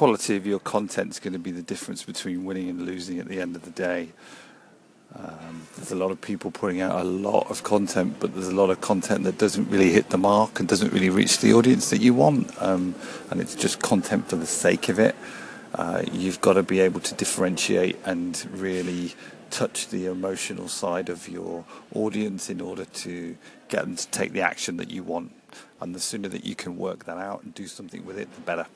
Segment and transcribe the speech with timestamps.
[0.00, 3.28] quality of your content is going to be the difference between winning and losing at
[3.28, 4.08] the end of the day.
[5.14, 8.54] Um, there's a lot of people putting out a lot of content, but there's a
[8.54, 11.90] lot of content that doesn't really hit the mark and doesn't really reach the audience
[11.90, 12.50] that you want.
[12.62, 12.94] Um,
[13.30, 15.14] and it's just content for the sake of it.
[15.74, 19.14] Uh, you've got to be able to differentiate and really
[19.50, 23.36] touch the emotional side of your audience in order to
[23.68, 25.30] get them to take the action that you want.
[25.78, 28.40] And the sooner that you can work that out and do something with it, the
[28.40, 28.66] better.